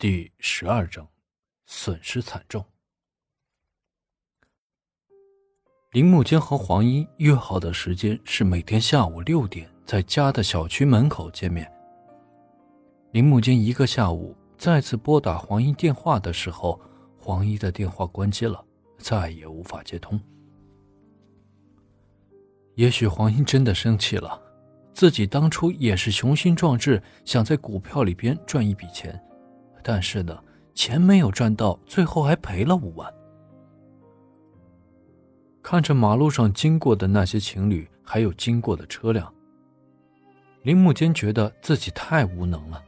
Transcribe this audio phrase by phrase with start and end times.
[0.00, 1.06] 第十二章，
[1.66, 2.64] 损失惨重。
[5.92, 11.70] 林木坚和黄英约好的时间是每天下午六点，在家的小区门口见面。
[13.12, 16.80] 林木坚一个下午再次拨打黄英电话的时候，
[17.18, 18.64] 黄英的电话关机了，
[18.96, 20.18] 再也无法接通。
[22.74, 24.42] 也许黄英真的生气了。
[24.94, 29.22] 自己当初也是雄心壮志，想在股票里边赚一笔钱，
[29.82, 30.42] 但是呢，
[30.74, 33.12] 钱没有赚到，最后还赔了五万。
[35.62, 39.32] 看着马路上经过的那些情侣，还有经过的车辆，
[40.62, 42.82] 林木坚觉得自己太无能了。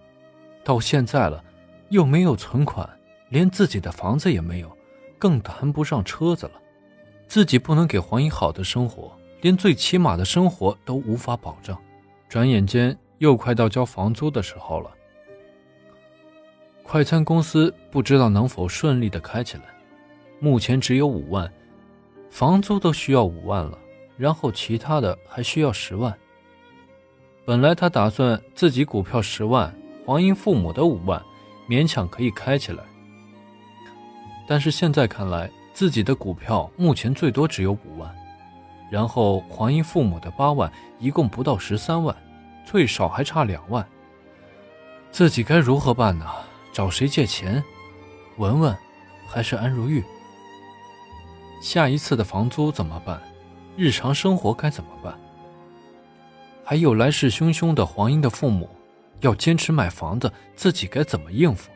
[0.65, 1.43] 到现在了，
[1.91, 2.89] 又没有存款，
[3.29, 4.77] 连自己的房子也没有，
[5.19, 6.53] 更谈不上车子了。
[7.29, 11.79] 自己不能给黄英好的生活，连最起码的生活都无法保障。
[12.29, 14.91] 转眼间又快到交房租的时候了。
[16.93, 19.63] 快餐公司不知道能否顺利的开起来，
[20.39, 21.51] 目前只有五万，
[22.29, 23.79] 房租都需要五万了，
[24.19, 26.15] 然后其他的还需要十万。
[27.47, 31.19] 本来他打算自己股票十万，黄英父母的五万，
[31.67, 32.85] 勉强可以开起来。
[34.47, 38.15] 但是现在看来，自己的股票目前最多只有五万。
[38.91, 42.15] 然后黄英父母的八万，一共不到十三万，
[42.67, 43.83] 最少还差两万。
[45.11, 46.27] 自己该如何办呢？
[46.73, 47.63] 找谁借钱？
[48.39, 48.77] 文文，
[49.29, 50.03] 还是安如玉？
[51.61, 53.23] 下一次的房租怎么办？
[53.77, 55.19] 日常生活该怎么办？
[56.65, 58.69] 还有来势汹汹的黄英的父母，
[59.21, 61.71] 要坚持买房子，自己该怎么应付？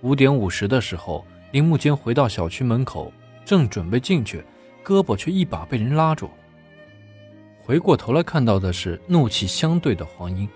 [0.00, 3.12] 五点五十的时候，林木坚回到小区门口，
[3.44, 4.44] 正准备进去。
[4.84, 6.28] 胳膊却一把被人拉住，
[7.58, 10.46] 回过头来看到的是怒气相对的黄英，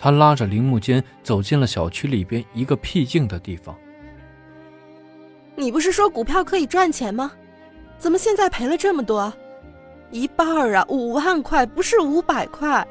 [0.00, 3.76] 他拉着林木间走进了小区里边一个僻静的地方。
[5.54, 7.30] 你不是说股票可以赚钱吗？
[7.98, 9.30] 怎么现在赔了这么多？
[10.10, 12.86] 一半啊，五万块不是五百块，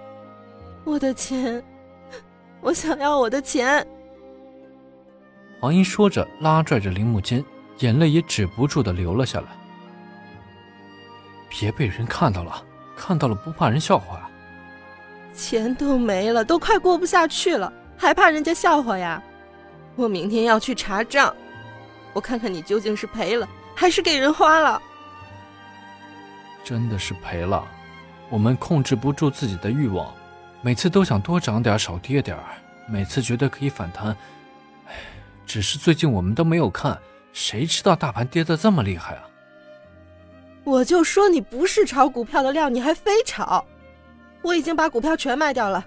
[0.84, 1.62] 我的钱，
[2.62, 3.86] 我想要我的钱。
[5.60, 7.44] 黄英说着，拉拽着林木间，
[7.80, 9.48] 眼泪也止不住的流了下来。
[11.50, 12.64] 别被人看到了，
[12.96, 14.29] 看到了不怕人笑话啊！
[15.40, 19.24] 钱都没了，都快过不下去了，还怕人家笑话呀？
[19.96, 21.34] 我明天要去查账，
[22.14, 24.82] 我看看你究竟是赔了还是给人花了。
[26.64, 27.66] 真的是赔了，
[28.30, 30.14] 我们控制不住自己的欲望，
[30.62, 32.38] 每次都想多涨点少跌点
[32.88, 34.16] 每次觉得可以反弹，
[34.88, 34.94] 哎，
[35.46, 36.98] 只是最近我们都没有看，
[37.32, 39.24] 谁知道大盘跌得这么厉害啊？
[40.66, 43.66] 我就说你不是炒股票的料，你还非炒！
[44.42, 45.86] 我已经把股票全卖掉了，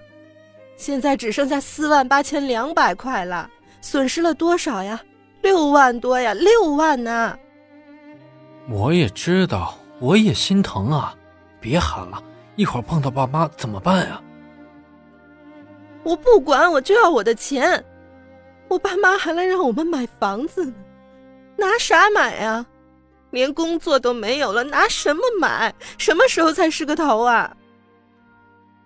[0.77, 3.49] 现在只剩下四万八千两百块了，
[3.81, 4.99] 损失了多少呀？
[5.41, 7.37] 六万多呀，六万呢！
[8.69, 11.13] 我也知道，我也心疼啊！
[11.59, 12.21] 别喊了，
[12.55, 14.21] 一会儿碰到爸妈怎么办呀？
[16.03, 17.83] 我不管，我就要我的钱！
[18.69, 20.73] 我爸妈还来让我们买房子呢，
[21.57, 22.65] 拿啥买呀？
[23.31, 25.73] 连工作都没有了，拿什么买？
[25.97, 27.55] 什么时候才是个头啊？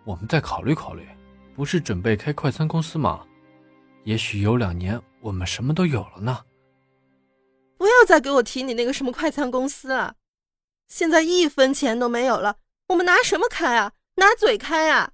[0.07, 1.05] 我们再考虑考虑，
[1.53, 3.25] 不是准备开快餐公司吗？
[4.05, 6.45] 也许有两年，我们什么都有了呢。
[7.77, 10.15] 不要再给我提你那个什么快餐公司了，
[10.87, 12.55] 现在一分钱都没有了，
[12.87, 13.91] 我们拿什么开啊？
[14.15, 15.11] 拿嘴开啊？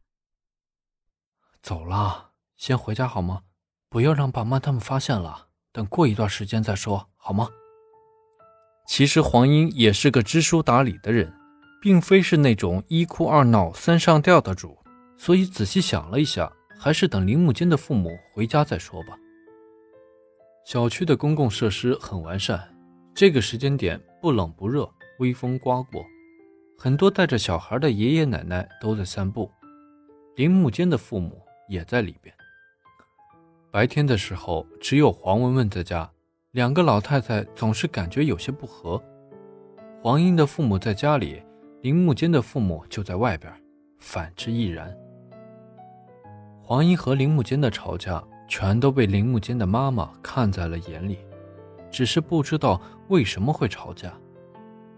[1.60, 3.42] 走了，先回家好吗？
[3.90, 7.50] 不要让爸妈他们发现了，等过一段时间再说，好吗？
[8.88, 11.34] 其实黄英也是个知书达理的人，
[11.82, 14.78] 并非是那种一哭二闹三上吊的主，
[15.18, 19.18] 所以仔细想了一下，还是等林木坚的父母回家再说吧。
[20.66, 22.74] 小区的公共设施很完善，
[23.14, 26.06] 这个时间点不冷不热，微风刮过，
[26.78, 29.52] 很多带着小孩的爷爷奶奶都在散步，
[30.36, 32.34] 林木坚的父母也在里边。
[33.72, 36.10] 白天的时候，只有黄文文在家。
[36.52, 39.02] 两个老太太总是感觉有些不和。
[40.04, 41.42] 黄英的父母在家里，
[41.82, 43.52] 林木坚的父母就在外边，
[43.98, 44.96] 反之亦然。
[46.74, 51.20] 黄英和林木坚的吵架，全都被林木坚的妈妈看在了眼里，
[51.92, 54.12] 只是不知道为什么会吵架，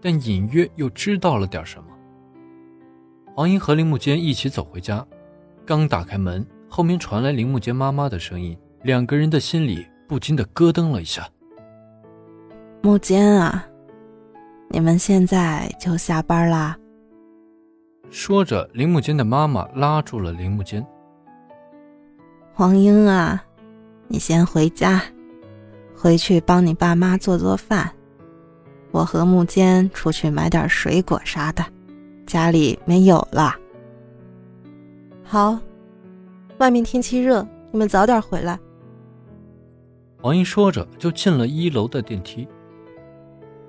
[0.00, 1.90] 但隐约又知道了点什么。
[3.34, 5.06] 黄英和林木坚一起走回家，
[5.66, 11.28] 刚打开门，后面传来林木坚妈妈的声音，两个人的心里不禁的咯噔了一下。
[12.80, 13.66] 木坚啊，
[14.70, 16.74] 你们现在就下班啦？
[18.08, 20.82] 说着，林木坚的妈妈拉住了林木坚。
[22.58, 23.44] 黄英啊，
[24.08, 25.02] 你先回家，
[25.94, 27.92] 回去帮你爸妈做做饭。
[28.92, 31.62] 我和木间出去买点水果啥的，
[32.24, 33.54] 家里没有了。
[35.22, 35.58] 好，
[36.56, 38.58] 外面天气热，你们早点回来。
[40.22, 42.48] 黄英说着就进了一楼的电梯。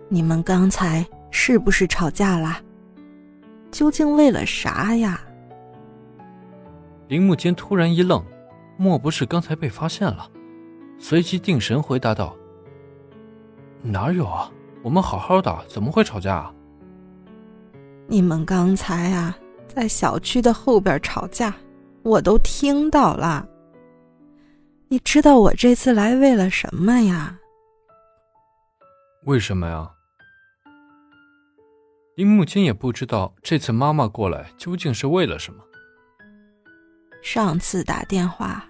[0.08, 2.62] 你们刚才是不是吵架了？
[3.70, 5.20] 究竟为了啥呀？
[7.10, 8.24] 林木间突然一愣，
[8.78, 10.30] 莫不是刚才被发现了？
[11.00, 12.36] 随即定神回答道
[13.84, 14.52] ：“哪有啊，
[14.84, 16.54] 我们好好的，怎么会吵架啊？”
[18.08, 19.38] 你们刚才啊，
[19.68, 21.54] 在小区的后边吵架，
[22.04, 23.48] 我都听到了。
[24.88, 27.38] 你知道我这次来为了什么呀？
[29.26, 29.92] 为什么呀？
[32.16, 35.62] 林木青也不知道这次妈妈过来究竟是为了什么。
[37.22, 38.67] 上次打电话，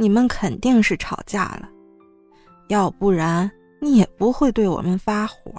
[0.00, 1.68] 你们肯定是吵架了，
[2.68, 3.50] 要不然
[3.82, 5.52] 你也不会对我们发火。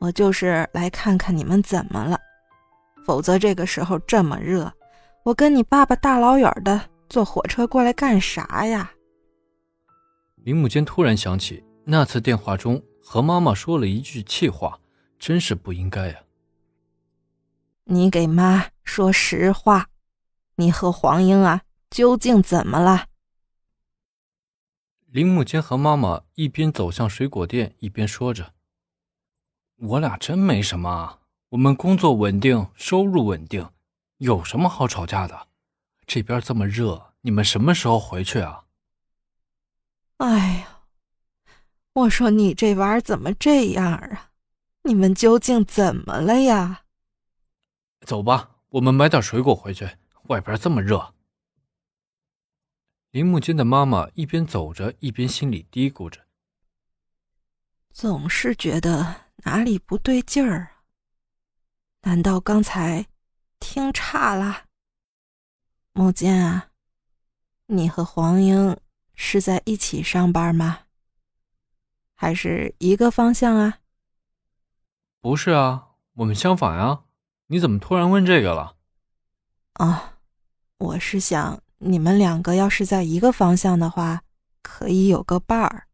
[0.00, 2.18] 我就是来看看你们怎么了，
[3.04, 4.72] 否则这个时候这么热，
[5.24, 6.80] 我跟你爸爸大老远的
[7.10, 8.90] 坐火车过来干啥呀？
[10.36, 14.78] 林木间突然想起那次电话中和妈妈说了一句气话。
[15.18, 16.16] 真是不应该呀！
[17.84, 19.86] 你给妈说实话，
[20.56, 21.62] 你和黄英啊
[21.92, 23.06] 究竟怎么了？
[25.08, 28.54] 林木间和妈妈一边走向水果店，一边说着
[29.76, 31.18] ：“我俩真没什么，
[31.50, 33.68] 我们工作稳定，收入稳定，
[34.16, 35.48] 有什么好吵架的？
[36.06, 38.64] 这边这么热，你们什么时候回去啊？”
[40.16, 40.84] 哎呀，
[41.92, 44.30] 我说你这娃怎么这样啊？
[44.84, 46.84] 你们究竟怎么了呀？
[48.06, 49.90] 走吧，我们买点水果回去。
[50.28, 51.12] 外边这么热。
[53.12, 56.22] 林木间的妈妈一边走着，一边心里嘀咕着
[57.92, 60.72] ：“总是觉得哪里不对劲儿啊？
[62.00, 63.06] 难道刚才
[63.60, 64.64] 听差了？”
[65.92, 66.70] 木间啊，
[67.66, 68.74] 你和黄英
[69.14, 70.84] 是在一起上班吗？
[72.14, 73.80] 还是一个方向啊？
[75.20, 77.04] 不是啊，我们相反啊！
[77.48, 78.78] 你怎么突然问这个了？
[79.74, 80.18] 啊，
[80.78, 84.22] 我是想你们两个要是在一个方向的话，
[84.62, 85.88] 可以有个伴儿。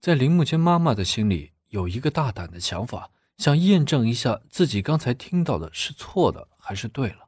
[0.00, 7.23] 在林木间妈妈的心里有一个大胆的想法，想验证一下自己刚才听到的是错的还是对了。